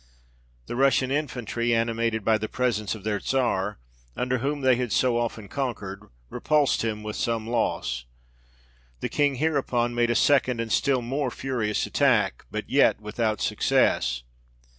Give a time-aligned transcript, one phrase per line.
[0.65, 3.77] The Russian infantry, animated by the presence of their Czar,
[4.17, 8.05] under whom they had so often conquered, repulsed him with some loss.
[9.01, 14.23] The King hereupon made a second and still more furious attack, but yet without success.